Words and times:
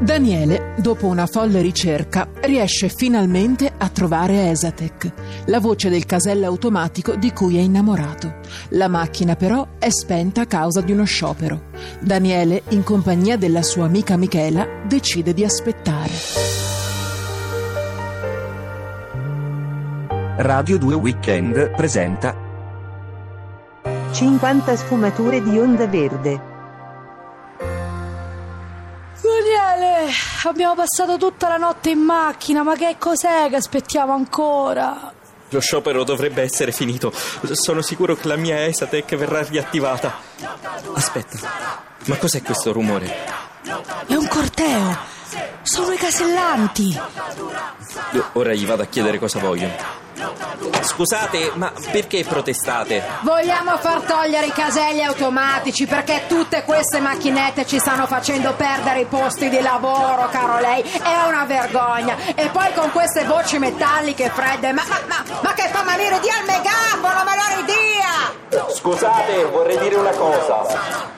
Daniele, 0.00 0.74
dopo 0.78 1.06
una 1.06 1.26
folle 1.26 1.60
ricerca, 1.60 2.28
riesce 2.42 2.88
finalmente 2.88 3.72
a 3.76 3.88
trovare 3.88 4.50
Esatec, 4.50 5.12
la 5.46 5.60
voce 5.60 5.88
del 5.88 6.04
casello 6.04 6.46
automatico 6.46 7.14
di 7.14 7.32
cui 7.32 7.56
è 7.56 7.60
innamorato. 7.60 8.40
La 8.70 8.88
macchina 8.88 9.36
però 9.36 9.66
è 9.78 9.88
spenta 9.90 10.42
a 10.42 10.46
causa 10.46 10.80
di 10.80 10.92
uno 10.92 11.04
sciopero. 11.04 11.70
Daniele, 12.00 12.62
in 12.70 12.82
compagnia 12.82 13.36
della 13.36 13.62
sua 13.62 13.86
amica 13.86 14.16
Michela, 14.16 14.66
decide 14.86 15.32
di 15.32 15.44
aspettare. 15.44 16.12
Radio 20.36 20.78
2 20.78 20.94
Weekend 20.96 21.70
presenta 21.76 22.36
50 24.10 24.76
sfumature 24.76 25.42
di 25.42 25.58
onda 25.58 25.86
verde. 25.86 26.53
Abbiamo 30.44 30.74
passato 30.74 31.16
tutta 31.16 31.48
la 31.48 31.56
notte 31.56 31.90
in 31.90 32.00
macchina, 32.00 32.62
ma 32.62 32.74
che 32.76 32.96
cos'è 32.98 33.48
che 33.48 33.56
aspettiamo 33.56 34.12
ancora? 34.12 35.12
Lo 35.48 35.60
sciopero 35.60 36.04
dovrebbe 36.04 36.42
essere 36.42 36.72
finito. 36.72 37.12
Sono 37.52 37.82
sicuro 37.82 38.14
che 38.16 38.26
la 38.26 38.36
mia 38.36 38.64
Esatec 38.66 39.14
verrà 39.14 39.42
riattivata. 39.42 40.14
Aspetta, 40.94 41.38
ma 42.06 42.16
cos'è 42.16 42.42
questo 42.42 42.72
rumore? 42.72 43.06
È 44.06 44.14
un 44.14 44.26
corteo! 44.28 44.96
Sono 45.62 45.92
i 45.92 45.96
casellanti! 45.96 47.00
Ora 48.32 48.52
gli 48.52 48.66
vado 48.66 48.82
a 48.82 48.86
chiedere 48.86 49.18
cosa 49.18 49.38
vogliono. 49.38 50.02
Scusate, 50.80 51.52
ma 51.54 51.72
perché 51.90 52.24
protestate? 52.24 53.02
Vogliamo 53.22 53.76
far 53.78 54.02
togliere 54.02 54.46
i 54.46 54.52
caselli 54.52 55.02
automatici 55.02 55.86
perché 55.86 56.24
tutte 56.28 56.62
queste 56.64 57.00
macchinette 57.00 57.66
ci 57.66 57.78
stanno 57.78 58.06
facendo 58.06 58.52
perdere 58.54 59.00
i 59.00 59.06
posti 59.06 59.48
di 59.48 59.60
lavoro, 59.60 60.28
caro 60.30 60.60
lei. 60.60 60.82
È 60.82 61.26
una 61.26 61.44
vergogna. 61.44 62.16
E 62.34 62.48
poi 62.48 62.72
con 62.74 62.90
queste 62.92 63.24
voci 63.24 63.58
metalliche 63.58 64.30
fredde. 64.30 64.72
Ma, 64.72 64.82
ma, 64.88 65.00
ma, 65.06 65.24
ma 65.42 65.52
che 65.52 65.68
fa 65.70 65.82
venire 65.82 66.20
dia 66.20 66.38
il 66.38 66.46
megafono, 66.46 67.24
me 67.24 67.34
lo 67.36 67.56
ridia! 67.60 68.72
Scusate, 68.72 69.44
vorrei 69.46 69.78
dire 69.78 69.96
una 69.96 70.10
cosa. 70.10 71.13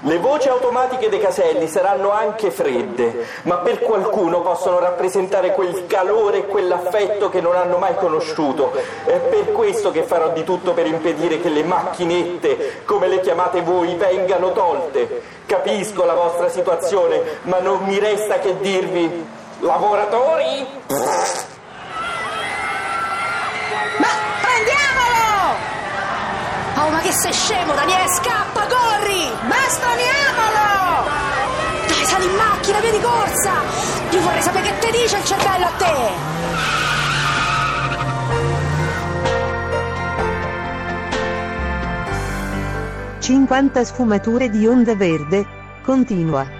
Le 0.00 0.18
voci 0.18 0.48
automatiche 0.48 1.08
dei 1.08 1.18
caselli 1.18 1.66
saranno 1.66 2.10
anche 2.10 2.50
fredde, 2.50 3.26
ma 3.42 3.56
per 3.56 3.80
qualcuno 3.80 4.42
possono 4.42 4.78
rappresentare 4.78 5.52
quel 5.52 5.86
calore 5.86 6.38
e 6.38 6.46
quell'affetto 6.46 7.30
che 7.30 7.40
non 7.40 7.56
hanno 7.56 7.78
mai 7.78 7.94
conosciuto. 7.94 8.72
È 9.04 9.16
per 9.16 9.52
questo 9.52 9.90
che 9.92 10.02
farò 10.02 10.28
di 10.32 10.44
tutto 10.44 10.74
per 10.74 10.86
impedire 10.86 11.40
che 11.40 11.48
le 11.48 11.64
macchinette, 11.64 12.82
come 12.84 13.08
le 13.08 13.20
chiamate 13.20 13.62
voi, 13.62 13.94
vengano 13.94 14.52
tolte. 14.52 15.22
Capisco 15.46 16.04
la 16.04 16.14
vostra 16.14 16.50
situazione, 16.50 17.22
ma 17.42 17.60
non 17.60 17.82
mi 17.84 17.98
resta 17.98 18.38
che 18.38 18.58
dirvi, 18.58 19.26
lavoratori? 19.60 20.66
Che 27.06 27.12
sei 27.12 27.32
scemo, 27.32 27.72
Daniele, 27.72 28.08
scappa, 28.08 28.66
corri! 28.66 29.30
Bastoniamolo! 29.46 31.06
Dai, 31.86 32.04
sali 32.04 32.24
in 32.24 32.34
macchina, 32.34 32.80
via 32.80 33.00
corsa! 33.00 33.52
Io 34.10 34.20
vorrei 34.22 34.42
sapere 34.42 34.70
che 34.70 34.78
te 34.80 34.90
dice 34.90 35.16
il 35.16 35.24
cervello 35.24 35.66
a 35.66 35.70
te! 35.78 36.34
50 43.20 43.84
sfumature 43.84 44.50
di 44.50 44.66
onda 44.66 44.94
verde. 44.96 45.46
Continua. 45.82 46.55